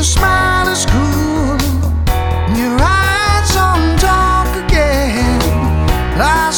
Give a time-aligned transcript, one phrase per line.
[0.00, 1.60] Your smile is cool,
[2.56, 3.54] your eyes
[4.64, 5.38] again.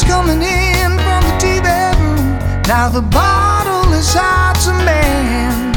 [0.07, 2.63] Coming in from the.
[2.69, 5.75] Now the bottle is hard to mend.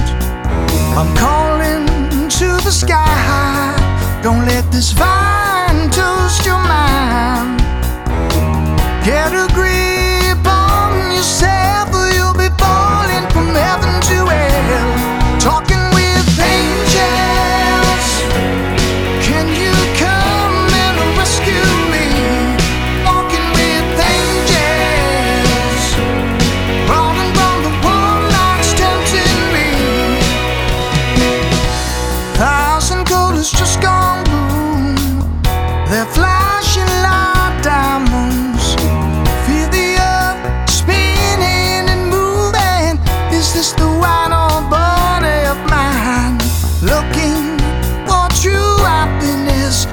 [0.96, 3.74] I'm calling to the sky.
[4.22, 6.95] Don't let this vine toast your mind.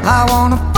[0.05, 0.72] I wanna